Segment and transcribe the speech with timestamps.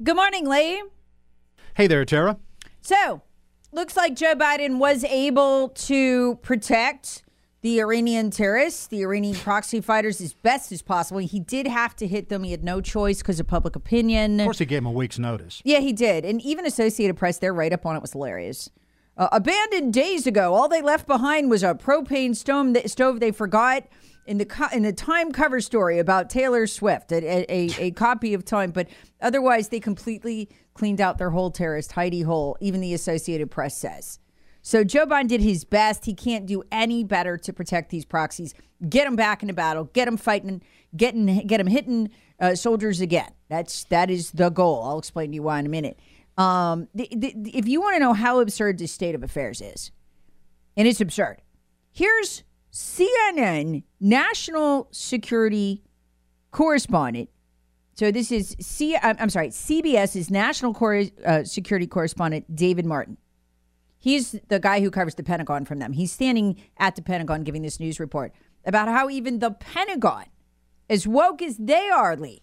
[0.00, 0.80] Good morning, Lee.
[1.74, 2.36] Hey there, Tara.
[2.80, 3.22] So,
[3.72, 7.24] looks like Joe Biden was able to protect
[7.62, 11.18] the Iranian terrorists, the Iranian proxy fighters, as best as possible.
[11.18, 12.44] He did have to hit them.
[12.44, 14.38] He had no choice because of public opinion.
[14.38, 15.60] Of course, he gave him a week's notice.
[15.64, 16.24] Yeah, he did.
[16.24, 18.70] And even Associated Press, their write up on it was hilarious.
[19.16, 23.82] Uh, abandoned days ago, all they left behind was a propane stove, stove they forgot
[24.28, 28.34] in the co- in the Time cover story about Taylor Swift, a, a, a, copy
[28.34, 28.86] of Time, but
[29.20, 32.56] otherwise they completely cleaned out their whole terrorist hidey hole.
[32.60, 34.20] Even the Associated Press says.
[34.60, 36.04] So Joe Biden did his best.
[36.04, 38.54] He can't do any better to protect these proxies.
[38.86, 39.84] Get them back into battle.
[39.84, 40.62] Get them fighting.
[40.94, 43.30] Getting get them hitting uh, soldiers again.
[43.48, 44.82] That's that is the goal.
[44.84, 45.98] I'll explain to you why in a minute.
[46.36, 49.90] Um, the, the, if you want to know how absurd this state of affairs is,
[50.76, 51.38] and it's absurd,
[51.90, 52.44] here's
[52.78, 55.82] CNN national security
[56.52, 57.28] correspondent.
[57.94, 58.96] So this is C.
[59.02, 63.16] I'm sorry, CBS's national cor- uh, security correspondent David Martin.
[63.98, 65.92] He's the guy who covers the Pentagon from them.
[65.92, 68.32] He's standing at the Pentagon giving this news report
[68.64, 70.26] about how even the Pentagon,
[70.88, 72.42] as woke as they are, Lee,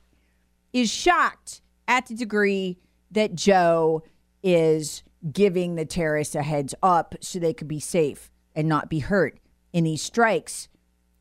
[0.73, 2.77] is shocked at the degree
[3.09, 4.03] that Joe
[4.43, 5.01] is
[5.31, 9.39] giving the terrorists a heads up so they could be safe and not be hurt
[9.75, 10.69] in these strikes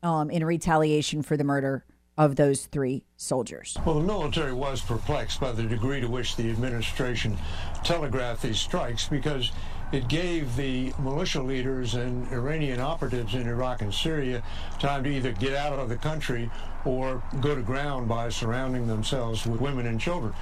[0.01, 1.83] um, in retaliation for the murder
[2.17, 3.77] of those three soldiers.
[3.85, 7.37] Well, the military was perplexed by the degree to which the administration
[7.83, 9.51] telegraphed these strikes because
[9.91, 14.41] it gave the militia leaders and Iranian operatives in Iraq and Syria
[14.79, 16.49] time to either get out of the country
[16.85, 20.33] or go to ground by surrounding themselves with women and children.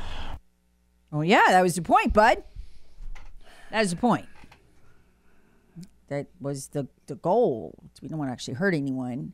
[1.11, 2.43] Oh, yeah, that was the point, bud.
[3.71, 4.27] That was the point
[6.07, 7.83] that was the, the goal.
[8.01, 9.33] We don't want to actually hurt anyone.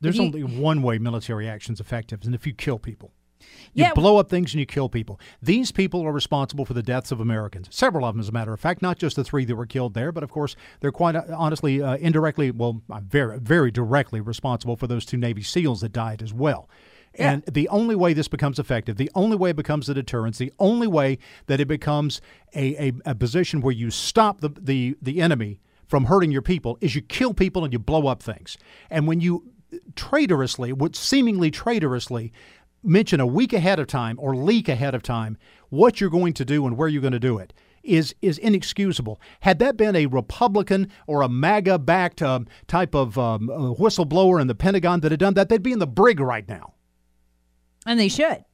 [0.00, 3.12] There's you, only one way military action is effective, and if you kill people.
[3.72, 5.18] You yeah, blow up things and you kill people.
[5.42, 7.68] These people are responsible for the deaths of Americans.
[7.70, 9.94] Several of them, as a matter of fact, not just the three that were killed
[9.94, 14.76] there, but of course, they're quite uh, honestly, uh, indirectly, well, very, very directly responsible
[14.76, 16.68] for those two Navy SEALs that died as well.
[17.18, 17.32] Yeah.
[17.32, 20.52] And the only way this becomes effective, the only way it becomes a deterrence, the
[20.58, 22.20] only way that it becomes
[22.54, 26.78] a, a, a position where you stop the, the, the enemy from hurting your people
[26.80, 28.56] is you kill people and you blow up things.
[28.90, 29.52] And when you
[29.96, 32.32] traitorously, what seemingly traitorously,
[32.84, 35.36] mention a week ahead of time or leak ahead of time
[35.68, 37.52] what you're going to do and where you're going to do it
[37.82, 39.20] is is inexcusable.
[39.40, 44.54] Had that been a Republican or a MAGA-backed um, type of um, whistleblower in the
[44.54, 46.74] Pentagon that had done that, they'd be in the brig right now.
[47.84, 48.44] And they should.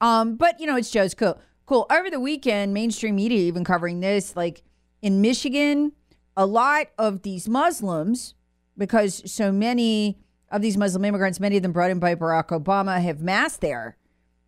[0.00, 1.38] Um, but you know, it's just cool.
[1.66, 1.86] Cool.
[1.90, 4.62] Over the weekend, mainstream media even covering this, like
[5.02, 5.92] in Michigan,
[6.36, 8.34] a lot of these Muslims,
[8.76, 10.18] because so many
[10.50, 13.96] of these Muslim immigrants, many of them brought in by Barack Obama, have massed there.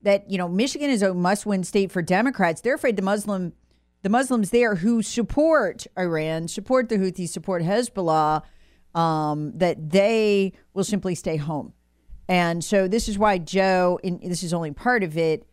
[0.02, 2.60] That you know, Michigan is a must-win state for Democrats.
[2.60, 3.52] They're afraid the Muslim,
[4.02, 8.42] the Muslims there who support Iran, support the Houthis, support Hezbollah,
[8.94, 11.72] um, that they will simply stay home.
[12.28, 15.46] And so this is why Joe, and this is only part of it,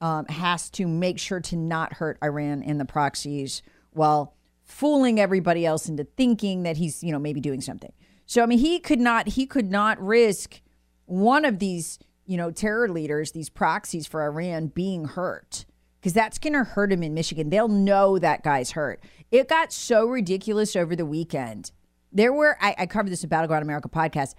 [0.00, 4.34] um, has to make sure to not hurt Iran and the proxies while
[4.72, 7.92] fooling everybody else into thinking that he's, you know, maybe doing something.
[8.26, 10.62] So I mean, he could not he could not risk
[11.04, 15.66] one of these, you know, terror leaders, these proxies for Iran being hurt
[16.00, 17.50] because that's going to hurt him in Michigan.
[17.50, 19.04] They'll know that guy's hurt.
[19.30, 21.70] It got so ridiculous over the weekend.
[22.10, 24.34] There were I, I covered this in Battleground America podcast.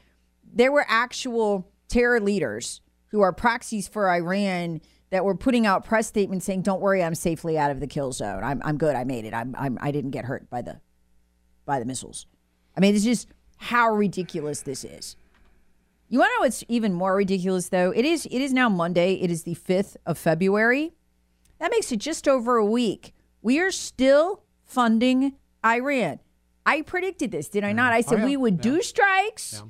[0.51, 4.81] There were actual terror leaders who are proxies for Iran
[5.13, 8.12] that were putting out press statements saying, "Don't worry, I'm safely out of the kill
[8.12, 8.44] zone.
[8.44, 8.95] I'm I'm good.
[8.95, 9.33] I made it.
[9.33, 10.81] I'm, I'm I didn't get hurt by the
[11.65, 12.25] by the missiles."
[12.75, 13.27] I mean, it's just
[13.57, 15.15] how ridiculous this is.
[16.10, 17.92] You want to know what's even more ridiculous though?
[17.92, 19.13] It is it is now Monday.
[19.13, 20.94] It is the 5th of February.
[21.59, 23.13] That makes it just over a week.
[23.42, 25.33] We are still funding
[25.66, 26.19] Iran.
[26.66, 27.92] I predicted this, did I not?
[27.92, 27.98] Mm-hmm.
[27.98, 28.25] I said Oh, yeah.
[28.25, 28.62] we would Yeah.
[28.71, 29.63] do strikes.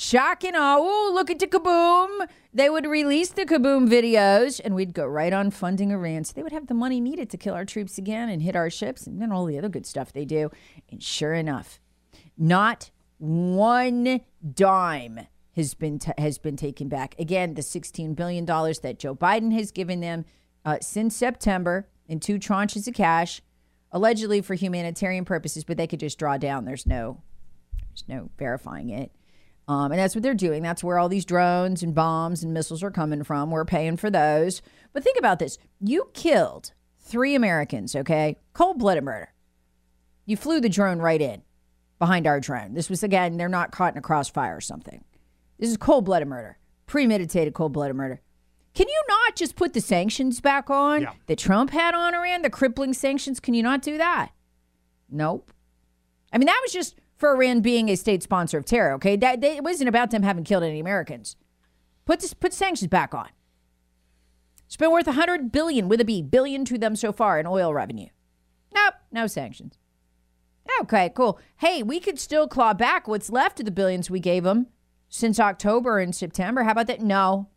[0.00, 1.10] Shock and awe.
[1.12, 2.26] Look at the kaboom.
[2.54, 6.24] They would release the kaboom videos and we'd go right on funding Iran.
[6.24, 8.70] So they would have the money needed to kill our troops again and hit our
[8.70, 10.50] ships and then all the other good stuff they do.
[10.90, 11.82] And sure enough,
[12.38, 14.22] not one
[14.54, 17.14] dime has been t- has been taken back.
[17.18, 20.24] Again, the 16 billion dollars that Joe Biden has given them
[20.64, 23.42] uh, since September in two tranches of cash,
[23.92, 26.64] allegedly for humanitarian purposes, but they could just draw down.
[26.64, 27.20] There's no
[27.90, 29.12] there's no verifying it.
[29.70, 30.64] Um, and that's what they're doing.
[30.64, 33.52] That's where all these drones and bombs and missiles are coming from.
[33.52, 34.62] We're paying for those.
[34.92, 38.36] But think about this you killed three Americans, okay?
[38.52, 39.32] Cold blooded murder.
[40.26, 41.42] You flew the drone right in
[42.00, 42.74] behind our drone.
[42.74, 45.04] This was, again, they're not caught in a crossfire or something.
[45.58, 48.20] This is cold blooded murder, premeditated cold blooded murder.
[48.74, 51.12] Can you not just put the sanctions back on Yeah.
[51.26, 53.38] that Trump had on Iran, the crippling sanctions?
[53.38, 54.30] Can you not do that?
[55.08, 55.52] Nope.
[56.32, 58.94] I mean, that was just for Iran being a state sponsor of terror.
[58.94, 61.36] Okay, that, it wasn't about them having killed any Americans.
[62.06, 63.28] Put this, put sanctions back on.
[64.64, 67.46] It's been worth a hundred billion with a B billion to them so far in
[67.46, 68.08] oil revenue.
[68.74, 69.78] Nope, no sanctions.
[70.80, 71.38] Okay, cool.
[71.58, 74.68] Hey, we could still claw back what's left of the billions we gave them
[75.08, 76.62] since October and September.
[76.62, 77.00] How about that?
[77.00, 77.48] No.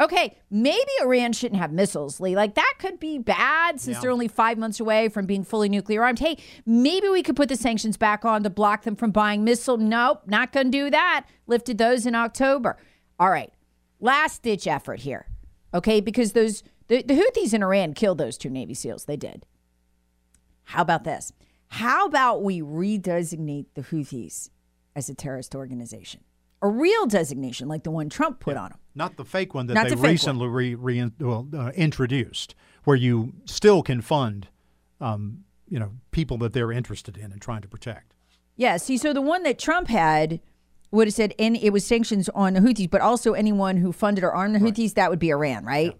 [0.00, 2.34] Okay, maybe Iran shouldn't have missiles, Lee.
[2.34, 6.02] Like that could be bad since they're only five months away from being fully nuclear
[6.02, 6.18] armed.
[6.18, 9.76] Hey, maybe we could put the sanctions back on to block them from buying missile.
[9.76, 11.26] Nope, not going to do that.
[11.46, 12.78] Lifted those in October.
[13.20, 13.52] All right,
[14.00, 15.26] last ditch effort here.
[15.74, 19.04] Okay, because those the, the Houthis in Iran killed those two Navy SEALs.
[19.04, 19.46] They did.
[20.64, 21.32] How about this?
[21.68, 24.50] How about we redesignate the Houthis
[24.96, 26.22] as a terrorist organization?
[26.62, 28.78] A real designation like the one Trump put on them.
[28.94, 32.54] Not the fake one that Not they the recently re, re, well, uh, introduced,
[32.84, 34.48] where you still can fund,
[35.00, 38.14] um, you know, people that they're interested in and trying to protect.
[38.56, 40.40] Yeah, see, so the one that Trump had
[40.92, 44.22] would have said and it was sanctions on the Houthis, but also anyone who funded
[44.22, 45.96] or armed the Houthis, that would be Iran, right?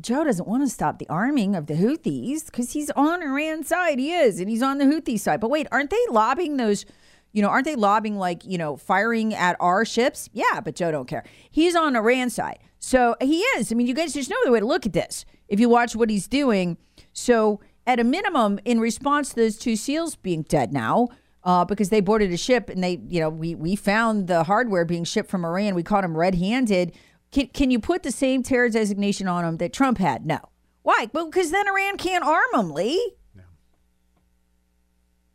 [0.00, 3.98] Joe doesn't want to stop the arming of the Houthis because he's on Iran's side.
[3.98, 5.40] He is, and he's on the Houthi side.
[5.40, 6.86] But wait, aren't they lobbying those?
[7.32, 10.28] You know, aren't they lobbying like you know firing at our ships?
[10.32, 11.24] Yeah, but Joe don't care.
[11.50, 13.70] He's on Iran's side, so he is.
[13.70, 15.94] I mean, you guys just know the way to look at this if you watch
[15.94, 16.78] what he's doing.
[17.12, 21.08] So at a minimum, in response to those two SEALs being dead now,
[21.44, 24.84] uh, because they boarded a ship and they, you know, we we found the hardware
[24.84, 25.74] being shipped from Iran.
[25.74, 26.92] We caught them red-handed.
[27.30, 30.26] Can can you put the same terror designation on them that Trump had?
[30.26, 30.38] No.
[30.82, 31.08] Why?
[31.12, 33.14] Well, because then Iran can't arm them, Lee.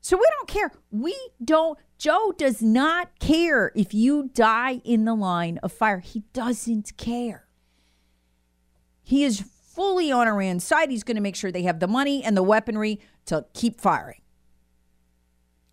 [0.03, 0.69] So we don't care.
[0.91, 1.79] We don't.
[1.97, 5.99] Joe does not care if you die in the line of fire.
[5.99, 7.47] He doesn't care.
[9.01, 10.91] He is fully on Iran's side.
[10.91, 14.21] He's going to make sure they have the money and the weaponry to keep firing.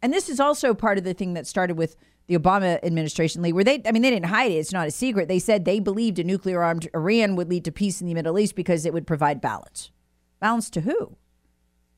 [0.01, 1.97] And this is also part of the thing that started with
[2.29, 4.55] the Obama administration, Lee, where they, I mean, they didn't hide it.
[4.55, 5.27] It's not a secret.
[5.27, 8.39] They said they believed a nuclear armed Iran would lead to peace in the Middle
[8.39, 9.91] East because it would provide balance.
[10.39, 11.17] Balance to who?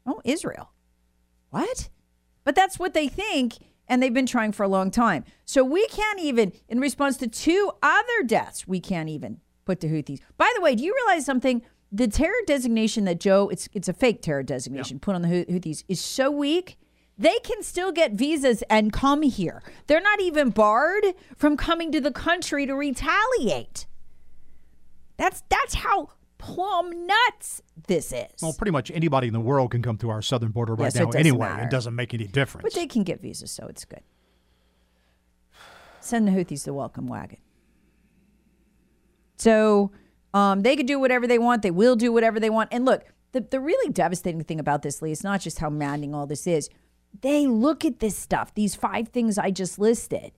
[0.06, 0.72] Oh, Israel.
[1.50, 1.90] What?
[2.44, 3.58] But that's what they think,
[3.88, 5.24] and they've been trying for a long time.
[5.44, 9.88] So we can't even, in response to two other deaths, we can't even put the
[9.88, 10.20] Houthis.
[10.36, 11.62] By the way, do you realize something?
[11.90, 15.84] The terror designation that Joe, it's it's a fake terror designation put on the Houthis,
[15.88, 16.78] is so weak.
[17.18, 19.62] They can still get visas and come here.
[19.86, 21.04] They're not even barred
[21.36, 23.86] from coming to the country to retaliate.
[25.18, 26.08] That's that's how
[26.42, 28.42] plumb nuts this is.
[28.42, 31.02] Well, pretty much anybody in the world can come through our southern border right Yeah,
[31.02, 31.48] so it now anyway.
[31.48, 31.62] matter.
[31.62, 32.64] It doesn't make any difference.
[32.64, 34.02] But they can get visas, so it's good.
[36.00, 37.38] Send the Houthis the welcome wagon.
[39.36, 39.92] So
[40.34, 41.62] um, they could do whatever they want.
[41.62, 42.70] They will do whatever they want.
[42.72, 46.12] And look, the, the really devastating thing about this, Lee, is not just how maddening
[46.12, 46.68] all this is.
[47.20, 50.32] They look at this stuff, these five things I just listed,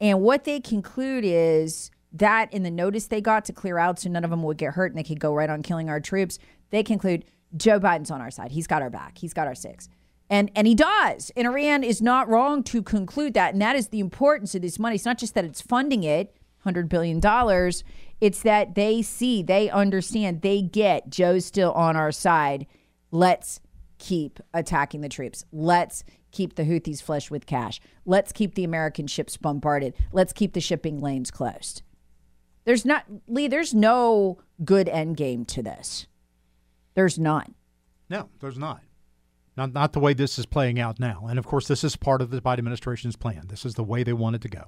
[0.00, 4.08] and what they conclude is that in the notice they got to clear out so
[4.08, 6.38] none of them would get hurt and they could go right on killing our troops,
[6.70, 7.24] they conclude
[7.56, 8.52] Joe Biden's on our side.
[8.52, 9.18] He's got our back.
[9.18, 9.88] He's got our six.
[10.28, 11.32] And and he does.
[11.36, 13.52] And Iran is not wrong to conclude that.
[13.52, 14.94] And that is the importance of this money.
[14.94, 17.20] It's not just that it's funding it, $100 billion.
[18.20, 22.66] It's that they see, they understand, they get Joe's still on our side.
[23.10, 23.60] Let's
[23.98, 25.44] keep attacking the troops.
[25.52, 27.80] Let's keep the Houthis flush with cash.
[28.04, 29.94] Let's keep the American ships bombarded.
[30.12, 31.82] Let's keep the shipping lanes closed.
[32.64, 36.06] There's not, Lee, there's no good end game to this.
[36.94, 37.54] There's none.
[38.08, 38.82] No, there's not.
[39.56, 41.26] Not not the way this is playing out now.
[41.28, 43.46] And of course, this is part of the Biden administration's plan.
[43.48, 44.64] This is the way they want it to go.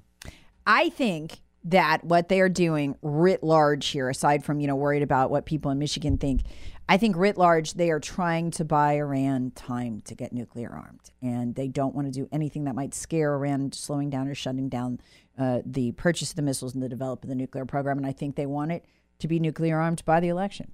[0.67, 5.03] I think that what they are doing writ large here, aside from, you know, worried
[5.03, 6.43] about what people in Michigan think,
[6.89, 11.11] I think writ large, they are trying to buy Iran time to get nuclear armed.
[11.23, 14.69] And they don't want to do anything that might scare Iran, slowing down or shutting
[14.69, 15.01] down
[15.39, 17.99] uh, the purchase of the missiles and the development of the nuclear program.
[17.99, 18.85] And I think they want it
[19.21, 20.73] to be nuclear armed by the election.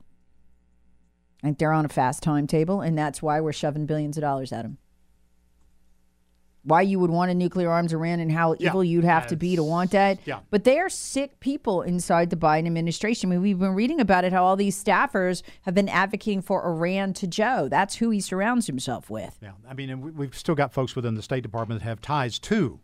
[1.42, 4.52] I think they're on a fast timetable, and that's why we're shoving billions of dollars
[4.52, 4.78] at them
[6.68, 8.68] why you would want a nuclear arms Iran and how yeah.
[8.68, 10.18] evil you'd have to be to want that.
[10.24, 10.40] Yeah.
[10.50, 13.30] But they are sick people inside the Biden administration.
[13.30, 16.64] I mean, we've been reading about it how all these staffers have been advocating for
[16.64, 17.68] Iran to Joe.
[17.68, 19.38] That's who he surrounds himself with.
[19.42, 19.52] Yeah.
[19.68, 22.80] I mean, we've still got folks within the State Department that have ties to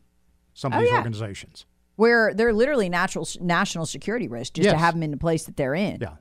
[0.54, 0.96] some of oh, these yeah.
[0.96, 1.66] organizations.
[1.96, 4.72] Where they're literally natural national security risk just yes.
[4.72, 5.98] to have them in the place that they're in.
[6.00, 6.16] Yeah.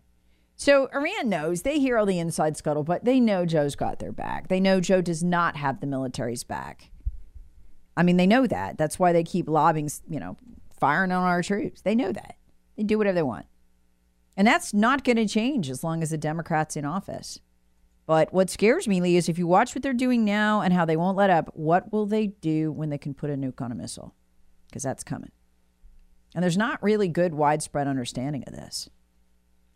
[0.55, 4.11] So Iran knows they hear all the inside scuttle, but they know Joe's got their
[4.11, 4.49] back.
[4.49, 6.91] They know Joe does not have the military's back.
[7.95, 8.77] I mean, they know that.
[8.77, 10.37] That's why they keep lobbing, you know,
[10.79, 11.81] firing on our troops.
[11.81, 12.37] They know that.
[12.75, 13.45] They do whatever they want.
[14.35, 17.39] And that's not going to change as long as the Democrats in office.
[18.05, 20.85] But what scares me, Lee, is if you watch what they're doing now and how
[20.85, 23.71] they won't let up, what will they do when they can put a nuke on
[23.71, 24.15] a missile?
[24.67, 25.31] Because that's coming.
[26.35, 28.89] And there's not really good widespread understanding of this.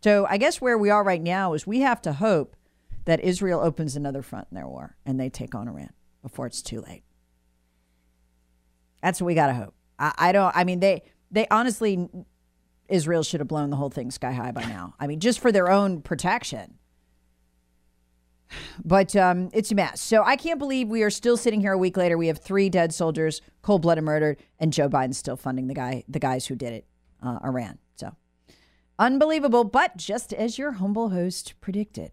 [0.02, 2.56] So I guess where we are right now is we have to hope
[3.04, 6.62] that Israel opens another front in their war and they take on Iran before it's
[6.62, 7.04] too late.
[9.02, 9.74] That's what we gotta hope.
[9.98, 10.54] I, I don't.
[10.56, 12.08] I mean, they they honestly,
[12.88, 14.94] Israel should have blown the whole thing sky high by now.
[14.98, 16.74] I mean, just for their own protection.
[18.82, 20.00] But um, it's a mess.
[20.00, 22.16] So I can't believe we are still sitting here a week later.
[22.16, 26.04] We have three dead soldiers, cold blooded murdered, and Joe Biden still funding the guy,
[26.08, 26.86] the guys who did it,
[27.22, 27.78] uh, Iran.
[27.96, 28.14] So
[28.98, 29.64] unbelievable.
[29.64, 32.12] But just as your humble host predicted.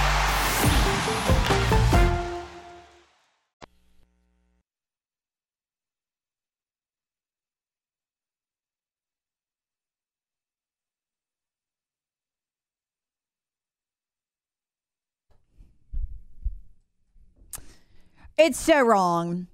[18.37, 19.47] It's so wrong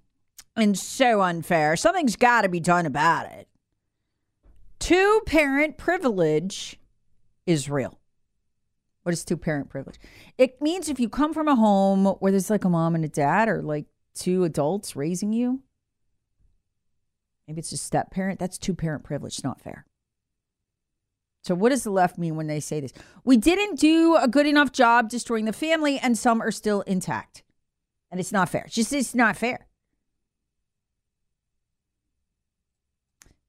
[0.55, 1.75] and so unfair.
[1.75, 3.47] Something's got to be done about it.
[4.79, 6.79] Two parent privilege
[7.45, 7.99] is real.
[9.03, 9.97] What is two parent privilege?
[10.37, 13.09] It means if you come from a home where there's like a mom and a
[13.09, 15.61] dad or like two adults raising you,
[17.47, 19.35] maybe it's a step parent, that's two parent privilege.
[19.35, 19.85] It's not fair.
[21.43, 22.91] So, what does the left mean when they say this?
[23.23, 27.43] We didn't do a good enough job destroying the family, and some are still intact.
[28.09, 28.63] And it's not fair.
[28.65, 29.67] It's just it's not fair.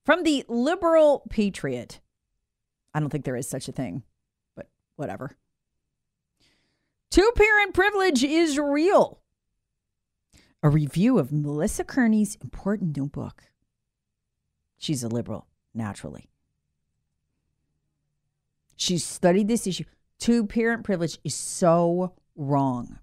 [0.05, 2.01] From the liberal patriot,
[2.95, 4.03] I don't think there is such a thing,
[4.57, 5.37] but whatever.
[7.11, 9.21] Two parent privilege is real.
[10.63, 13.45] A review of Melissa Kearney's important new book.
[14.79, 16.31] She's a liberal, naturally.
[18.77, 19.85] She studied this issue.
[20.19, 22.99] Two parent privilege is so wrong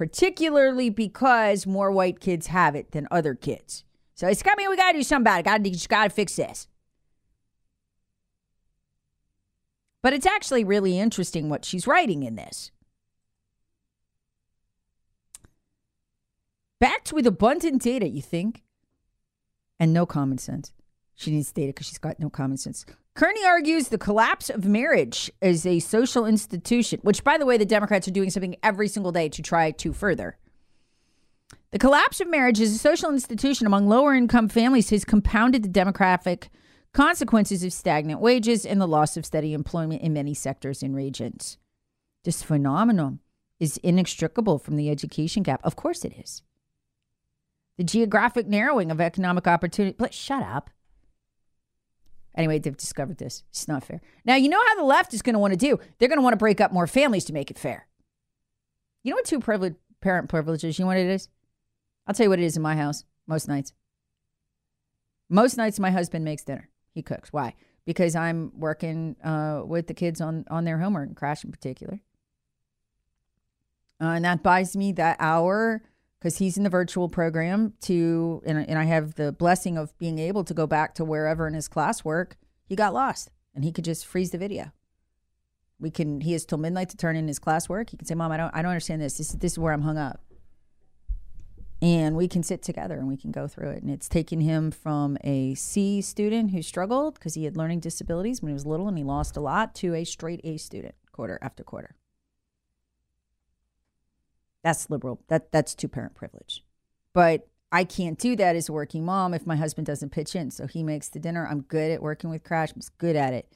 [0.00, 3.84] particularly because more white kids have it than other kids.
[4.14, 4.66] So it's coming.
[4.66, 5.44] We got to do something about it.
[5.44, 6.68] Got to just got to fix this.
[10.02, 12.70] But it's actually really interesting what she's writing in this.
[16.78, 18.62] Backed with abundant data, you think,
[19.78, 20.72] and no common sense.
[21.14, 22.86] She needs data because she's got no common sense.
[23.14, 27.66] Kearney argues the collapse of marriage is a social institution, which, by the way, the
[27.66, 30.38] Democrats are doing something every single day to try to further.
[31.72, 35.68] The collapse of marriage is a social institution among lower income families has compounded the
[35.68, 36.48] demographic
[36.92, 41.58] consequences of stagnant wages and the loss of steady employment in many sectors and regions.
[42.24, 43.20] This phenomenon
[43.58, 45.60] is inextricable from the education gap.
[45.62, 46.42] Of course it is.
[47.76, 49.94] The geographic narrowing of economic opportunity.
[49.96, 50.70] But shut up.
[52.34, 53.42] Anyway, they've discovered this.
[53.50, 54.00] It's not fair.
[54.24, 55.78] Now, you know how the left is going to want to do?
[55.98, 57.86] They're going to want to break up more families to make it fair.
[59.02, 61.28] You know what two privilege, parent privileges, you know what it is?
[62.06, 63.72] I'll tell you what it is in my house most nights.
[65.28, 66.68] Most nights, my husband makes dinner.
[66.92, 67.32] He cooks.
[67.32, 67.54] Why?
[67.86, 72.00] Because I'm working uh, with the kids on, on their homework, Crash in particular.
[74.00, 75.82] Uh, and that buys me that hour
[76.20, 80.18] because he's in the virtual program to, and, and I have the blessing of being
[80.18, 82.32] able to go back to wherever in his classwork
[82.66, 84.72] he got lost and he could just freeze the video.
[85.78, 87.88] We can, he has till midnight to turn in his classwork.
[87.88, 89.16] He can say, Mom, I don't, I don't understand this.
[89.16, 90.20] This, this is where I'm hung up.
[91.80, 93.82] And we can sit together and we can go through it.
[93.82, 98.42] And it's taken him from a C student who struggled because he had learning disabilities
[98.42, 101.38] when he was little and he lost a lot to a straight A student quarter
[101.40, 101.96] after quarter.
[104.62, 105.20] That's liberal.
[105.28, 106.64] That that's two parent privilege.
[107.12, 110.50] But I can't do that as a working mom if my husband doesn't pitch in.
[110.50, 111.46] So he makes the dinner.
[111.46, 112.72] I'm good at working with Crash.
[112.74, 113.52] I'm good at it.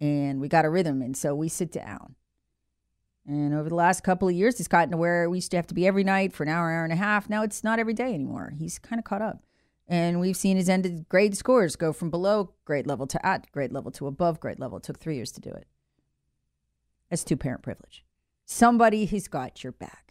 [0.00, 1.02] And we got a rhythm.
[1.02, 2.14] And so we sit down.
[3.26, 5.66] And over the last couple of years, it's gotten to where we used to have
[5.66, 7.28] to be every night for an hour, hour and a half.
[7.28, 8.52] Now it's not every day anymore.
[8.56, 9.42] He's kind of caught up.
[9.88, 13.72] And we've seen his ended grade scores go from below grade level to at grade
[13.72, 14.78] level to above grade level.
[14.78, 15.66] It took three years to do it.
[17.10, 18.04] That's two parent privilege.
[18.44, 20.05] Somebody has got your back.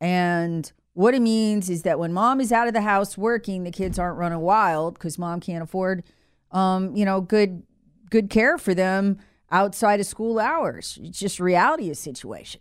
[0.00, 3.70] And what it means is that when mom is out of the house working, the
[3.70, 6.02] kids aren't running wild because mom can't afford,
[6.50, 7.62] um, you know, good
[8.10, 9.18] good care for them
[9.50, 10.98] outside of school hours.
[11.02, 12.60] It's just reality of situation.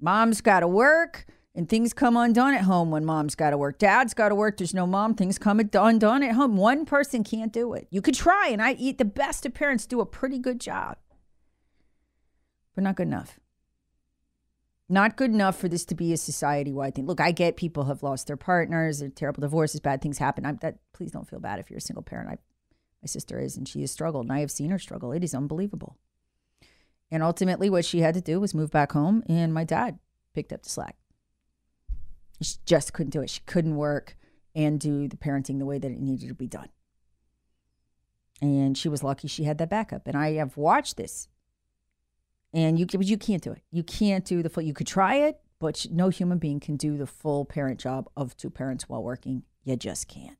[0.00, 3.78] Mom's got to work, and things come undone at home when mom's got to work.
[3.78, 4.56] Dad's got to work.
[4.56, 5.14] There's no mom.
[5.14, 6.56] Things come undone at home.
[6.56, 7.86] One person can't do it.
[7.90, 10.96] You could try, and I eat the best of parents do a pretty good job,
[12.74, 13.38] but not good enough.
[14.92, 17.06] Not good enough for this to be a society wide thing.
[17.06, 20.44] Look, I get people have lost their partners, there terrible divorces, bad things happen.
[20.44, 22.28] I'm that please don't feel bad if you're a single parent.
[22.28, 22.38] I,
[23.00, 25.12] my sister is, and she has struggled, and I have seen her struggle.
[25.12, 25.96] It is unbelievable.
[27.08, 30.00] And ultimately, what she had to do was move back home, and my dad
[30.34, 30.96] picked up the slack.
[32.42, 33.30] She just couldn't do it.
[33.30, 34.16] She couldn't work
[34.56, 36.68] and do the parenting the way that it needed to be done.
[38.42, 40.08] And she was lucky she had that backup.
[40.08, 41.28] And I have watched this
[42.52, 43.62] and you you can't do it.
[43.70, 44.62] You can't do the full.
[44.62, 48.36] You could try it, but no human being can do the full parent job of
[48.36, 49.44] two parents while working.
[49.64, 50.36] You just can't.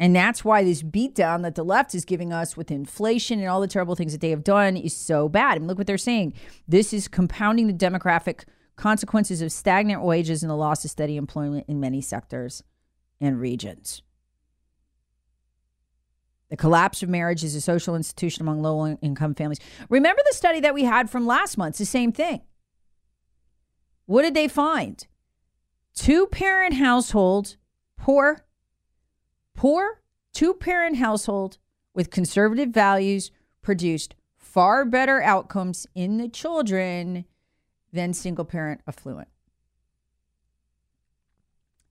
[0.00, 3.60] And that's why this beatdown that the left is giving us with inflation and all
[3.60, 5.60] the terrible things that they have done is so bad.
[5.60, 6.34] Mean, look what they're saying.
[6.66, 8.44] This is compounding the demographic
[8.76, 12.64] consequences of stagnant wages and the loss of steady employment in many sectors
[13.20, 14.02] and regions.
[16.54, 19.58] The collapse of marriage is a social institution among low income families.
[19.88, 21.70] Remember the study that we had from last month?
[21.72, 22.42] It's the same thing.
[24.06, 25.04] What did they find?
[25.96, 27.56] Two parent household,
[27.96, 28.46] poor,
[29.56, 30.00] poor,
[30.32, 31.58] two parent household
[31.92, 37.24] with conservative values produced far better outcomes in the children
[37.92, 39.26] than single parent affluent.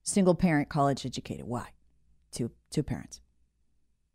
[0.03, 1.47] Single parent college educated.
[1.47, 1.71] Why?
[2.31, 3.19] Two two parents.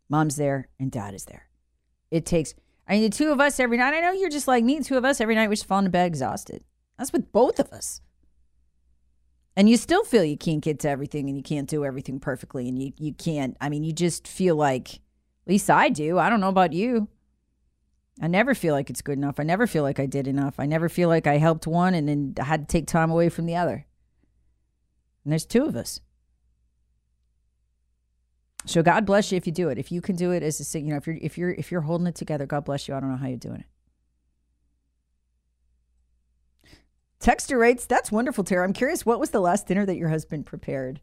[0.09, 1.49] Mom's there and dad is there.
[2.11, 2.55] It takes,
[2.87, 3.93] I mean, the two of us every night.
[3.93, 4.79] I know you're just like me.
[4.81, 6.63] Two of us every night, we just fall into bed exhausted.
[6.97, 8.01] That's with both of us.
[9.55, 12.67] And you still feel you can't get to everything and you can't do everything perfectly.
[12.67, 16.17] And you, you can't, I mean, you just feel like, at least I do.
[16.17, 17.07] I don't know about you.
[18.21, 19.39] I never feel like it's good enough.
[19.39, 20.55] I never feel like I did enough.
[20.59, 23.29] I never feel like I helped one and then I had to take time away
[23.29, 23.85] from the other.
[25.23, 26.01] And there's two of us.
[28.65, 29.77] So God bless you if you do it.
[29.77, 31.81] If you can do it as a you know, if you're if you're if you're
[31.81, 32.95] holding it together, God bless you.
[32.95, 33.65] I don't know how you're doing it.
[37.19, 38.65] Texter writes, "That's wonderful, Tara.
[38.65, 41.01] I'm curious, what was the last dinner that your husband prepared?"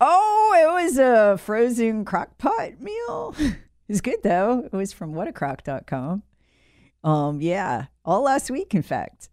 [0.00, 3.34] Oh, it was a frozen crock pot meal.
[3.88, 4.68] it's good though.
[4.72, 6.22] It was from whatacrock.com.
[7.02, 9.28] Um, yeah, all last week, in fact.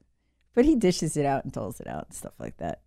[0.54, 2.82] But he dishes it out and tolls it out and stuff like that.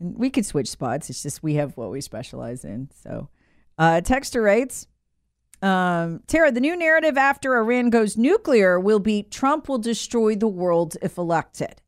[0.00, 1.10] And we could switch spots.
[1.10, 2.90] It's just we have what we specialize in.
[3.02, 3.28] So,
[3.76, 4.86] uh, Texter writes,
[5.60, 10.48] um, Tara, the new narrative after Iran goes nuclear will be Trump will destroy the
[10.48, 11.82] world if elected.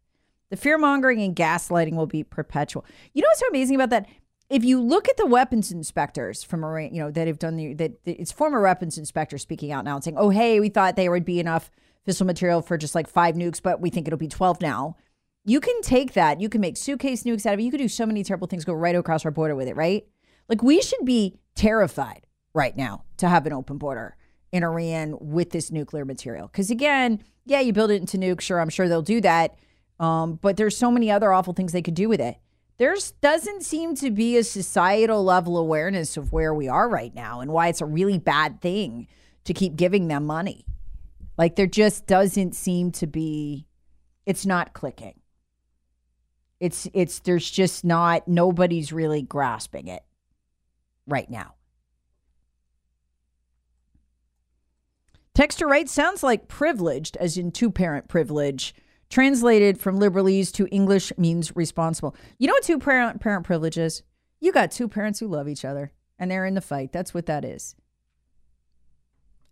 [0.51, 2.85] The fear mongering and gaslighting will be perpetual.
[3.15, 4.07] You know what's so amazing about that?
[4.49, 7.75] If you look at the weapons inspectors from Iran, you know that have done the
[7.75, 11.13] that it's former weapons inspectors speaking out now and saying, "Oh, hey, we thought there
[11.13, 11.71] would be enough
[12.05, 14.97] fissile material for just like five nukes, but we think it'll be twelve now."
[15.45, 16.41] You can take that.
[16.41, 17.63] You can make suitcase nukes out of it.
[17.63, 20.05] You could do so many terrible things, go right across our border with it, right?
[20.49, 24.17] Like we should be terrified right now to have an open border
[24.53, 26.49] in Iran with this nuclear material.
[26.49, 28.43] Because again, yeah, you build it into nukes.
[28.43, 29.57] Sure, I'm sure they'll do that.
[29.99, 32.37] Um, but there's so many other awful things they could do with it
[32.81, 37.41] there doesn't seem to be a societal level awareness of where we are right now
[37.41, 39.07] and why it's a really bad thing
[39.45, 40.65] to keep giving them money.
[41.37, 43.67] Like there just doesn't seem to be
[44.25, 45.20] it's not clicking.
[46.61, 50.03] It's it's there's just not nobody's really grasping it
[51.07, 51.55] right now.
[55.35, 58.75] Texter writes sounds like privileged as in two parent privilege
[59.11, 62.15] Translated from liberalese to English means responsible.
[62.39, 64.05] You know what two parent parent privilege is?
[64.39, 66.93] You got two parents who love each other and they're in the fight.
[66.93, 67.75] That's what that is.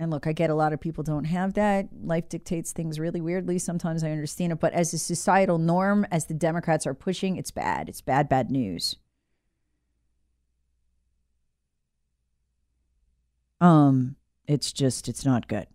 [0.01, 1.89] And look, I get a lot of people don't have that.
[2.05, 3.59] Life dictates things really weirdly.
[3.59, 7.51] Sometimes I understand it, but as a societal norm, as the Democrats are pushing, it's
[7.51, 7.89] bad.
[7.89, 8.97] It's bad, bad news.
[13.61, 14.15] Um,
[14.47, 15.67] it's just it's not good.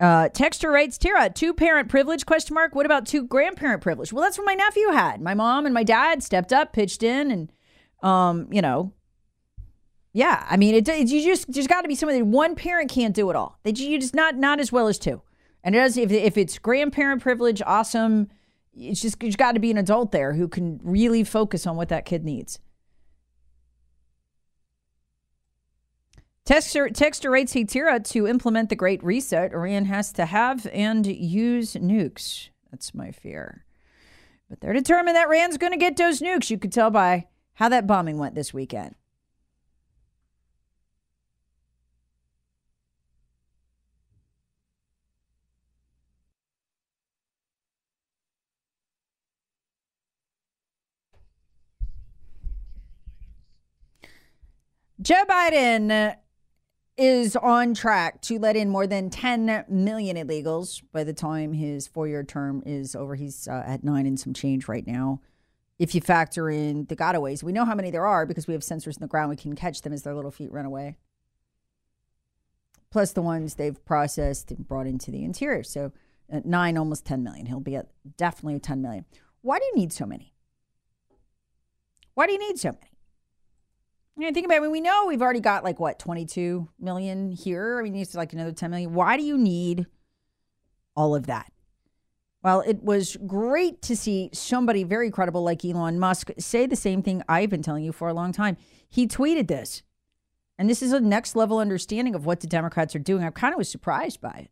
[0.00, 2.74] Uh, texture writes, Tara, two parent privilege question mark.
[2.74, 4.12] What about two grandparent privilege?
[4.12, 5.20] Well, that's what my nephew had.
[5.20, 7.52] My mom and my dad stepped up, pitched in, and
[8.02, 8.92] um, you know,
[10.12, 10.46] yeah.
[10.48, 12.22] I mean, it, it you just there's got to be somebody.
[12.22, 13.58] One parent can't do it all.
[13.62, 15.22] They you just not not as well as two.
[15.64, 18.28] And it does if if it's grandparent privilege, awesome.
[18.74, 21.88] It's just you got to be an adult there who can really focus on what
[21.88, 22.58] that kid needs.
[26.48, 29.52] Texter, Texter rates Hatira to implement the Great Reset.
[29.52, 32.48] Iran has to have and use nukes.
[32.70, 33.66] That's my fear.
[34.48, 36.48] But they're determined that Iran's going to get those nukes.
[36.48, 38.94] You could tell by how that bombing went this weekend.
[55.00, 56.16] Joe Biden
[56.96, 61.86] is on track to let in more than 10 million illegals by the time his
[61.86, 63.14] four year term is over.
[63.14, 65.20] He's uh, at nine and some change right now.
[65.78, 68.62] If you factor in the gotaways, we know how many there are because we have
[68.62, 69.30] sensors in the ground.
[69.30, 70.96] We can catch them as their little feet run away.
[72.90, 75.62] Plus the ones they've processed and brought into the interior.
[75.62, 75.92] So
[76.28, 77.46] at nine, almost 10 million.
[77.46, 79.04] He'll be at definitely 10 million.
[79.42, 80.34] Why do you need so many?
[82.14, 82.97] Why do you need so many?
[84.20, 84.58] I think about it.
[84.58, 87.78] I mean, we know we've already got like what, 22 million here.
[87.78, 88.94] I mean, it's like another 10 million.
[88.94, 89.86] Why do you need
[90.96, 91.52] all of that?
[92.42, 97.02] Well, it was great to see somebody very credible like Elon Musk say the same
[97.02, 98.56] thing I've been telling you for a long time.
[98.88, 99.82] He tweeted this.
[100.58, 103.22] And this is a next level understanding of what the Democrats are doing.
[103.22, 104.50] I kind of was surprised by it.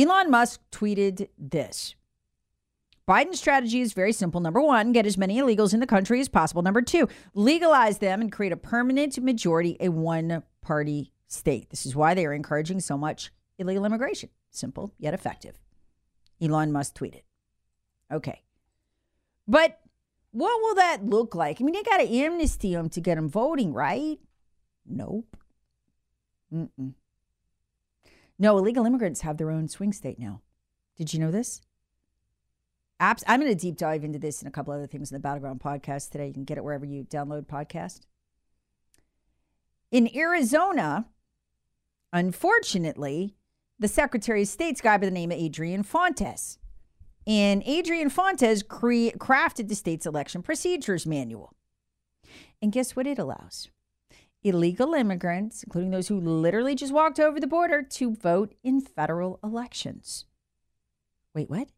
[0.00, 1.96] Elon Musk tweeted this
[3.10, 4.40] Biden's strategy is very simple.
[4.40, 6.62] Number one, get as many illegals in the country as possible.
[6.62, 11.70] Number two, legalize them and create a permanent majority, a one party state.
[11.70, 14.28] This is why they are encouraging so much illegal immigration.
[14.52, 15.58] Simple yet effective.
[16.40, 17.22] Elon Musk tweeted.
[18.12, 18.44] Okay.
[19.48, 19.80] But
[20.30, 21.60] what will that look like?
[21.60, 24.20] I mean, they got to amnesty them to get them voting, right?
[24.86, 25.36] Nope.
[26.54, 26.94] Mm-mm.
[28.38, 30.42] No, illegal immigrants have their own swing state now.
[30.96, 31.60] Did you know this?
[33.00, 33.22] Apps.
[33.26, 35.60] I'm going to deep dive into this and a couple other things in the Battleground
[35.60, 36.28] podcast today.
[36.28, 38.00] You can get it wherever you download podcast.
[39.90, 41.06] In Arizona,
[42.12, 43.34] unfortunately,
[43.78, 46.58] the Secretary of State's guy by the name of Adrian Fontes.
[47.26, 51.54] And Adrian Fontes cre- crafted the state's election procedures manual.
[52.62, 53.68] And guess what it allows?
[54.42, 59.38] Illegal immigrants, including those who literally just walked over the border, to vote in federal
[59.42, 60.26] elections.
[61.34, 61.68] Wait, what?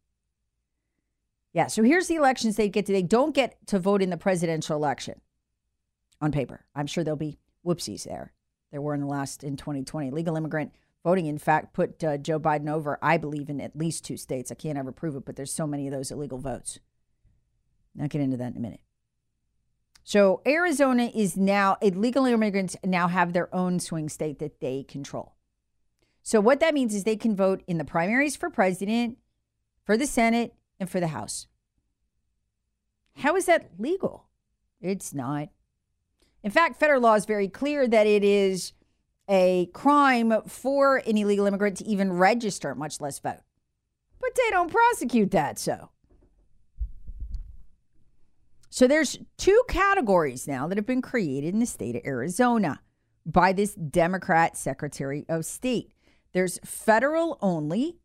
[1.53, 1.67] Yeah.
[1.67, 2.91] So here's the elections they get to.
[2.91, 5.21] They don't get to vote in the presidential election
[6.19, 6.65] on paper.
[6.75, 8.33] I'm sure there'll be whoopsies there.
[8.71, 10.09] There were in the last in 2020.
[10.09, 14.03] Legal immigrant voting, in fact, put uh, Joe Biden over, I believe, in at least
[14.03, 14.51] two states.
[14.51, 16.79] I can't ever prove it, but there's so many of those illegal votes.
[18.01, 18.79] I'll get into that in a minute.
[20.03, 25.35] So Arizona is now illegal immigrants now have their own swing state that they control.
[26.23, 29.17] So what that means is they can vote in the primaries for president,
[29.85, 31.47] for the Senate, and for the House.
[33.17, 34.27] How is that legal?
[34.81, 35.49] It's not.
[36.43, 38.73] In fact, federal law is very clear that it is
[39.29, 43.41] a crime for an illegal immigrant to even register, much less vote.
[44.19, 45.89] But they don't prosecute that so.
[48.69, 52.81] So there's two categories now that have been created in the state of Arizona
[53.25, 55.93] by this Democrat Secretary of State.
[56.33, 57.99] There's federal only,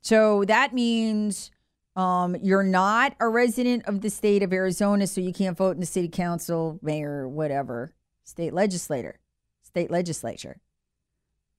[0.00, 1.50] so that means
[1.96, 5.80] um, you're not a resident of the state of Arizona, so you can't vote in
[5.80, 9.18] the city council, mayor, whatever, state legislator,
[9.62, 10.60] state legislature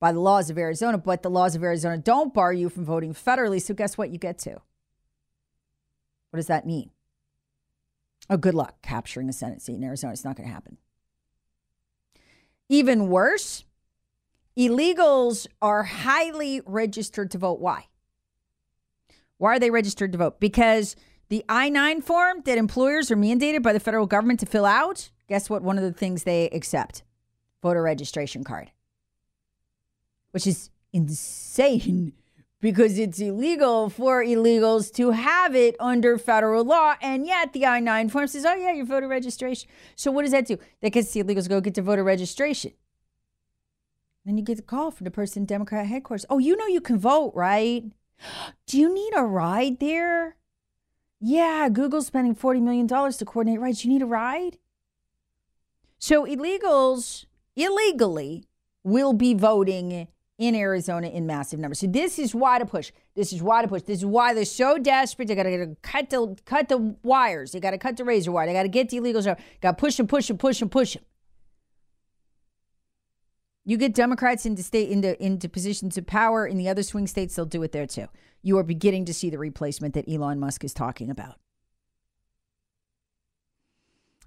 [0.00, 0.96] by the laws of Arizona.
[0.96, 3.60] But the laws of Arizona don't bar you from voting federally.
[3.60, 4.10] So guess what?
[4.10, 4.62] You get to.
[6.30, 6.90] What does that mean?
[8.30, 10.12] Oh, good luck capturing a Senate seat in Arizona.
[10.12, 10.78] It's not going to happen.
[12.68, 13.64] Even worse,
[14.56, 17.60] illegals are highly registered to vote.
[17.60, 17.86] Why?
[19.40, 20.38] Why are they registered to vote?
[20.38, 20.96] Because
[21.30, 25.10] the I 9 form that employers are mandated by the federal government to fill out,
[25.28, 25.62] guess what?
[25.62, 27.04] One of the things they accept
[27.62, 28.70] voter registration card,
[30.32, 32.12] which is insane
[32.60, 36.96] because it's illegal for illegals to have it under federal law.
[37.00, 39.70] And yet the I 9 form says, oh, yeah, your voter registration.
[39.96, 40.58] So what does that do?
[40.82, 42.72] That gets the illegals go get their voter registration.
[44.26, 46.26] Then you get the call from the person Democrat headquarters.
[46.28, 47.84] Oh, you know you can vote, right?
[48.66, 50.36] Do you need a ride there?
[51.20, 53.84] Yeah, Google's spending $40 million to coordinate rides.
[53.84, 54.58] You need a ride?
[55.98, 58.44] So illegals illegally
[58.82, 61.80] will be voting in Arizona in massive numbers.
[61.80, 62.90] So this is why to push.
[63.14, 63.82] This is why to push.
[63.82, 65.28] This is why they're so desperate.
[65.28, 67.52] They got to cut the cut the wires.
[67.52, 68.46] They got to cut the razor wire.
[68.46, 69.38] They got to get the illegals out.
[69.60, 71.04] Got to push them, push them, push them, push them.
[73.70, 77.36] You get Democrats into state into into positions of power in the other swing states,
[77.36, 78.08] they'll do it there too.
[78.42, 81.36] You are beginning to see the replacement that Elon Musk is talking about.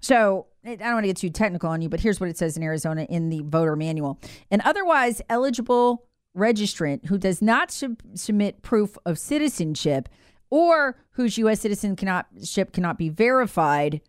[0.00, 2.56] So I don't want to get too technical on you, but here's what it says
[2.56, 4.18] in Arizona in the voter manual.
[4.50, 10.08] An otherwise eligible registrant who does not sub- submit proof of citizenship
[10.48, 11.60] or whose U.S.
[11.60, 12.26] citizenship cannot,
[12.72, 14.00] cannot be verified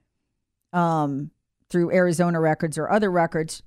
[0.71, 1.31] um,
[1.69, 3.63] through Arizona records or other records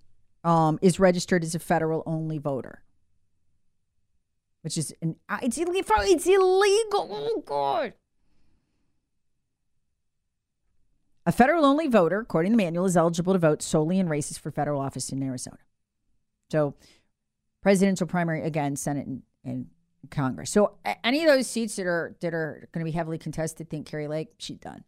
[0.48, 2.82] um, is registered as a federal only voter.
[4.62, 5.94] Which is an it's illegal.
[6.00, 7.08] It's illegal.
[7.12, 7.92] Oh God.
[11.26, 14.38] A federal only voter, according to the manual, is eligible to vote solely in races
[14.38, 15.58] for federal office in Arizona.
[16.50, 16.74] So,
[17.60, 19.66] presidential primary again, Senate and, and
[20.10, 20.48] Congress.
[20.48, 23.86] So, any of those seats that are that are going to be heavily contested, think
[23.86, 24.84] Kari Lake, she's done.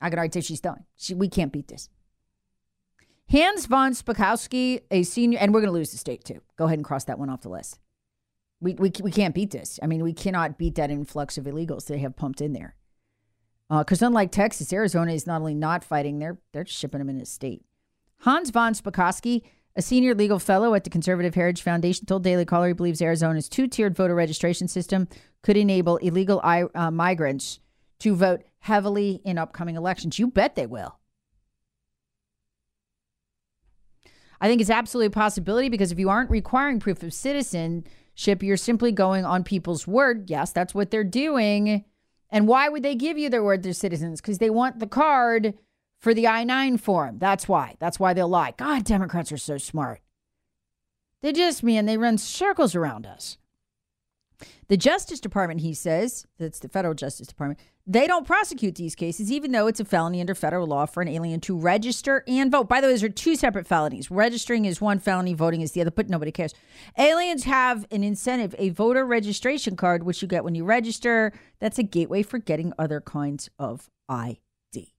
[0.00, 0.84] I could argue she's done.
[0.96, 1.88] She, we can't beat this.
[3.30, 6.40] Hans von Spakovsky, a senior, and we're going to lose the state too.
[6.56, 7.78] Go ahead and cross that one off the list.
[8.60, 9.78] We, we, we can't beat this.
[9.82, 12.74] I mean, we cannot beat that influx of illegals they have pumped in there.
[13.68, 17.20] Because uh, unlike Texas, Arizona is not only not fighting, they're they're shipping them in
[17.20, 17.62] a state.
[18.20, 19.42] Hans von Spakovsky,
[19.76, 23.48] a senior legal fellow at the Conservative Heritage Foundation, told Daily Caller he believes Arizona's
[23.48, 25.06] two-tiered voter registration system
[25.42, 27.60] could enable illegal uh, migrants
[28.00, 30.18] to vote heavily in upcoming elections.
[30.18, 30.97] You bet they will.
[34.40, 38.56] I think it's absolutely a possibility because if you aren't requiring proof of citizenship, you're
[38.56, 40.30] simply going on people's word.
[40.30, 41.84] Yes, that's what they're doing
[42.30, 44.20] and why would they give you their word they're citizens?
[44.20, 45.54] Because they want the card
[46.00, 47.18] for the I 9 form.
[47.18, 47.76] That's why.
[47.78, 48.54] That's why they'll lie.
[48.56, 50.00] God, Democrats are so smart.
[51.22, 53.38] They just, man, they run circles around us.
[54.68, 57.58] The Justice Department, he says, that's the federal Justice Department,
[57.90, 61.08] they don't prosecute these cases, even though it's a felony under federal law for an
[61.08, 62.68] alien to register and vote.
[62.68, 64.10] By the way, those are two separate felonies.
[64.10, 66.54] Registering is one felony, voting is the other, but nobody cares.
[66.98, 71.32] Aliens have an incentive, a voter registration card, which you get when you register.
[71.60, 74.92] That's a gateway for getting other kinds of ID.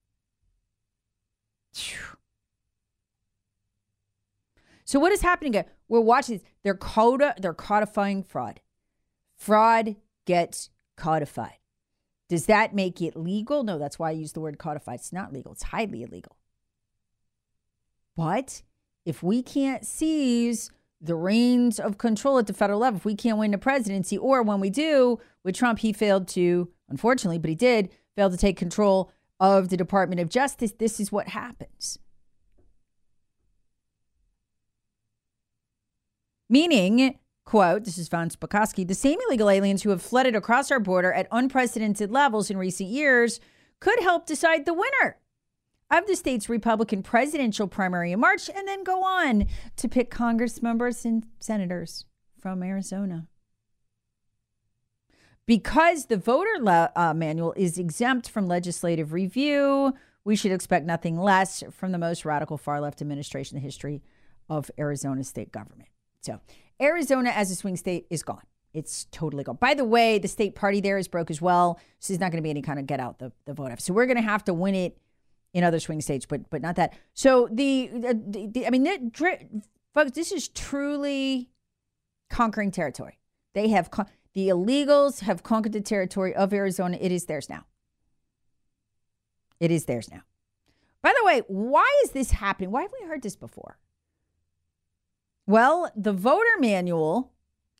[4.84, 5.64] So what is happening?
[5.88, 6.48] We're watching this.
[6.64, 8.62] They're coda, they're codifying fraud.
[9.40, 11.58] Fraud gets codified.
[12.28, 13.64] Does that make it legal?
[13.64, 15.00] No, that's why I use the word codified.
[15.00, 16.36] It's not legal, it's highly illegal.
[18.16, 18.62] But
[19.06, 20.72] if we can't seize
[21.02, 24.44] the reins of control at the federal level, if we can't win the presidency, or
[24.44, 28.58] when we do, with Trump, he failed to, unfortunately, but he did, fail to take
[28.58, 31.98] control of the Department of Justice, this is what happens.
[36.50, 37.18] Meaning,
[37.50, 41.12] Quote, this is von Spakovsky, the same illegal aliens who have flooded across our border
[41.12, 43.40] at unprecedented levels in recent years
[43.80, 45.18] could help decide the winner
[45.90, 50.62] of the state's Republican presidential primary in March and then go on to pick Congress
[50.62, 52.06] members and senators
[52.40, 53.26] from Arizona.
[55.48, 61.18] Because the voter le- uh, manual is exempt from legislative review, we should expect nothing
[61.18, 64.04] less from the most radical far left administration in the history
[64.48, 65.90] of Arizona state government.
[66.22, 66.42] So,
[66.82, 68.44] Arizona as a swing state is gone.
[68.74, 69.58] It's totally gone.
[69.58, 71.80] By the way, the state party there is broke as well.
[72.00, 73.80] So there's not going to be any kind of get out the, the vote.
[73.82, 74.98] So we're going to have to win it
[75.54, 76.94] in other swing states, but but not that.
[77.14, 79.62] So the, uh, the, the I mean, the,
[79.94, 81.50] folks, this is truly
[82.30, 83.20] conquering territory.
[83.54, 86.98] They have con- the illegals have conquered the territory of Arizona.
[87.02, 87.66] It is theirs now.
[89.60, 90.22] It is theirs now.
[91.02, 92.72] By the way, why is this happening?
[92.72, 93.80] Why have we heard this before?
[95.50, 97.32] Well, the voter manual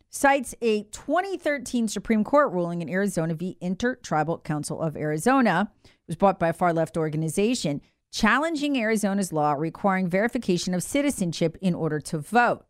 [0.10, 3.58] cites a 2013 Supreme Court ruling in Arizona v.
[3.62, 5.72] Intertribal Council of Arizona.
[5.86, 11.60] It was bought by a far left organization challenging Arizona's law requiring verification of citizenship
[11.62, 12.66] in order to vote.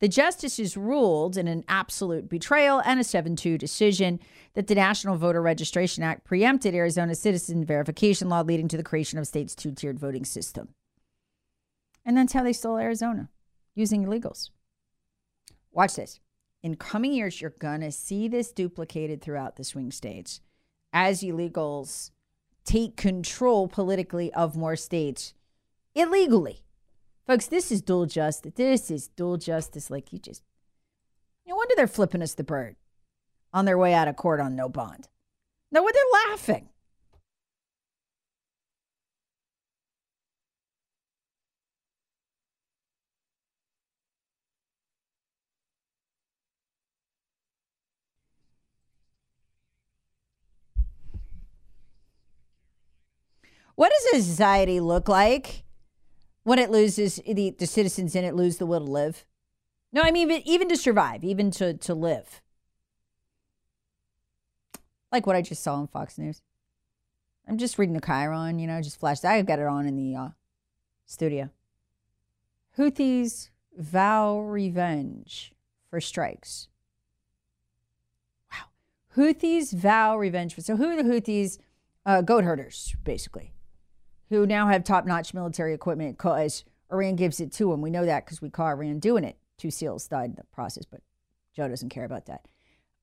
[0.00, 4.18] The justices ruled in an absolute betrayal and a 7 2 decision
[4.54, 9.20] that the National Voter Registration Act preempted Arizona's citizen verification law, leading to the creation
[9.20, 10.70] of state's two tiered voting system.
[12.04, 13.28] And that's how they stole Arizona,
[13.74, 14.50] using illegals.
[15.72, 16.20] Watch this.
[16.62, 20.40] In coming years, you're going to see this duplicated throughout the swing states
[20.92, 22.10] as illegals
[22.64, 25.34] take control politically of more states
[25.94, 26.62] illegally.
[27.26, 28.52] Folks, this is dual justice.
[28.54, 29.90] This is dual justice.
[29.90, 30.42] Like you just,
[31.46, 32.76] no wonder they're flipping us the bird
[33.52, 35.08] on their way out of court on no bond.
[35.70, 36.68] No wonder they're laughing.
[53.74, 55.64] What does a society look like
[56.42, 59.24] when it loses the, the citizens in it lose the will to live?
[59.92, 62.40] No, I mean even to survive, even to to live.
[65.10, 66.40] Like what I just saw on Fox News.
[67.46, 69.24] I'm just reading the Chiron, you know, just flashed.
[69.24, 70.28] I've got it on in the uh,
[71.04, 71.50] studio.
[72.78, 75.52] Houthis vow revenge
[75.90, 76.68] for strikes.
[78.50, 79.22] Wow.
[79.22, 80.62] Houthis vow revenge for.
[80.62, 81.58] So who are the Houthis?
[82.04, 83.52] Uh, goat herders, basically
[84.32, 87.80] who now have top notch military equipment because Iran gives it to them.
[87.80, 89.36] We know that because we caught Iran doing it.
[89.58, 91.00] Two SEALs died in the process, but
[91.54, 92.46] Joe doesn't care about that.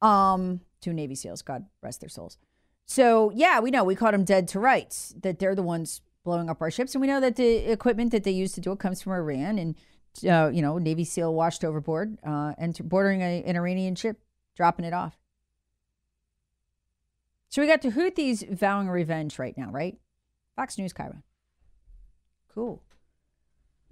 [0.06, 2.38] Um, two Navy SEALs, God rest their souls.
[2.86, 6.50] So, yeah, we know we caught them dead to rights, that they're the ones blowing
[6.50, 6.96] up our ships.
[6.96, 9.60] And we know that the equipment that they use to do it comes from Iran.
[9.60, 9.76] And,
[10.28, 14.20] uh, you know, Navy SEAL washed overboard uh, and bordering a, an Iranian ship,
[14.56, 15.18] dropping it off.
[17.50, 19.98] So we got the Houthis vowing revenge right now, right?
[20.60, 21.24] Fox News, Chiron.
[22.54, 22.84] Cool.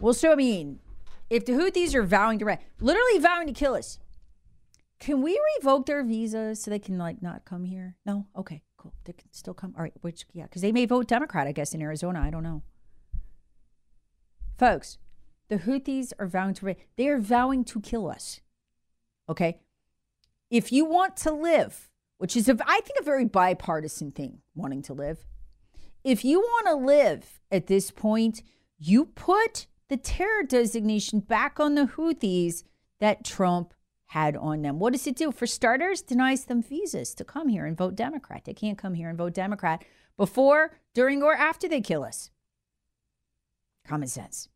[0.01, 0.79] Well, so I mean,
[1.29, 3.99] if the Houthis are vowing to, literally vowing to kill us,
[4.99, 7.95] can we revoke their visas so they can like not come here?
[8.05, 8.27] No.
[8.35, 8.63] Okay.
[8.75, 8.93] Cool.
[9.05, 9.75] They can still come.
[9.77, 9.93] All right.
[10.01, 12.19] Which yeah, because they may vote Democrat, I guess, in Arizona.
[12.19, 12.63] I don't know.
[14.57, 14.97] Folks,
[15.47, 16.75] the Houthis are vowing to.
[16.97, 18.41] They are vowing to kill us.
[19.29, 19.61] Okay.
[20.49, 24.81] If you want to live, which is a, I think a very bipartisan thing, wanting
[24.81, 25.25] to live
[26.07, 28.41] if you want to live at this point,
[28.79, 32.63] you put the terror designation back on the Houthis
[33.01, 33.73] that Trump
[34.05, 34.79] had on them.
[34.79, 35.33] What does it do?
[35.33, 38.45] For starters, denies them visas to come here and vote Democrat.
[38.45, 39.83] They can't come here and vote Democrat
[40.15, 42.29] before, during, or after they kill us.
[43.85, 44.47] Common sense.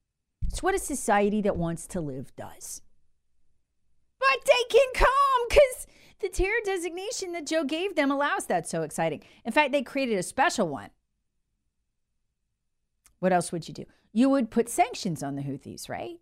[0.48, 2.82] It's what a society that wants to live does.
[4.22, 5.88] But they can come because
[6.22, 8.70] the terror designation that Joe gave them allows that.
[8.70, 9.22] So exciting.
[9.44, 10.92] In fact, they created a special one
[13.22, 13.86] what else would you do?
[14.12, 16.20] You would put sanctions on the Houthis, right?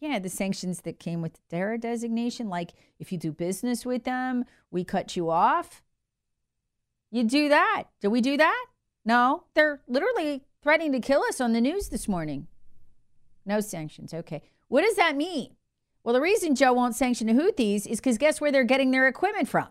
[0.00, 4.04] Yeah, the sanctions that came with the terror designation, like if you do business with
[4.04, 5.82] them, we cut you off.
[7.10, 7.84] You do that.
[8.00, 8.66] Do we do that?
[9.04, 12.46] No, they're literally threatening to kill us on the news this morning.
[13.44, 14.14] No sanctions.
[14.14, 14.42] Okay.
[14.68, 15.56] What does that mean?
[16.02, 19.08] Well, the reason Joe won't sanction the Houthis is because guess where they're getting their
[19.08, 19.68] equipment from?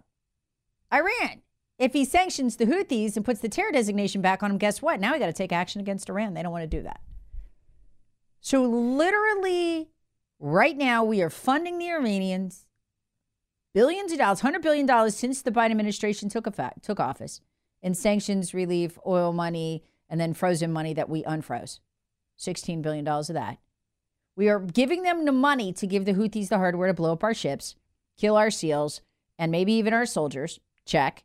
[0.94, 1.42] Iran.
[1.80, 5.00] If he sanctions the Houthis and puts the terror designation back on them, guess what?
[5.00, 6.34] Now we got to take action against Iran.
[6.34, 7.00] They don't want to do that.
[8.42, 9.90] So, literally,
[10.40, 12.66] right now, we are funding the Iranians
[13.74, 17.42] billions of dollars, $100 billion since the Biden administration took, effect, took office
[17.82, 21.80] in sanctions, relief, oil money, and then frozen money that we unfroze.
[22.40, 23.58] $16 billion of that.
[24.36, 27.24] We are giving them the money to give the Houthis the hardware to blow up
[27.24, 27.76] our ships,
[28.18, 29.02] kill our SEALs,
[29.38, 30.60] and maybe even our soldiers.
[30.86, 31.24] Check.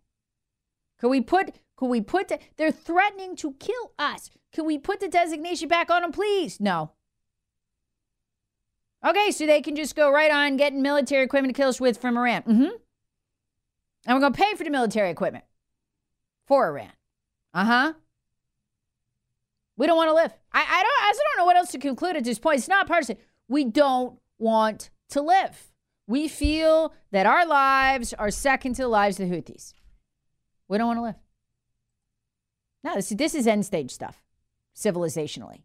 [1.04, 4.30] Can we put can we put the, they're threatening to kill us.
[4.54, 6.58] Can we put the designation back on them, please?
[6.62, 6.92] No.
[9.06, 12.00] Okay, so they can just go right on getting military equipment to kill us with
[12.00, 12.40] from Iran.
[12.44, 12.70] Mm-hmm.
[14.06, 15.44] And we're gonna pay for the military equipment
[16.46, 16.92] for Iran.
[17.52, 17.92] Uh-huh.
[19.76, 20.32] We don't want to live.
[20.54, 22.60] I, I don't I don't know what else to conclude at this point.
[22.60, 23.18] It's not partisan.
[23.46, 25.70] We don't want to live.
[26.06, 29.74] We feel that our lives are second to the lives of the Houthis.
[30.74, 31.14] We don't want to live.
[32.82, 34.20] No, this, this is end stage stuff,
[34.74, 35.62] civilizationally.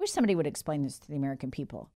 [0.00, 1.92] Wish somebody would explain this to the American people.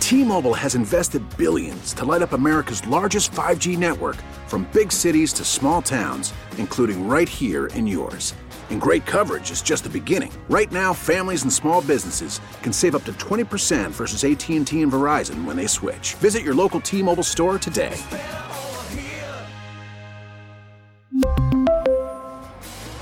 [0.00, 4.16] T Mobile has invested billions to light up America's largest 5G network
[4.48, 8.34] from big cities to small towns, including right here in yours.
[8.70, 10.32] And great coverage is just the beginning.
[10.48, 15.44] Right now, families and small businesses can save up to 20% versus AT&T and Verizon
[15.44, 16.14] when they switch.
[16.14, 17.96] Visit your local T-Mobile store today.